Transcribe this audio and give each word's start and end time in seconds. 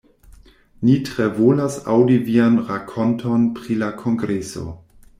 Ni 0.89 0.95
tre 1.09 1.27
volas 1.35 1.77
aŭdi 1.97 2.17
vian 2.31 2.59
rakonton 2.73 3.49
pri 3.61 3.81
la 3.85 3.95
kongreso. 4.05 4.69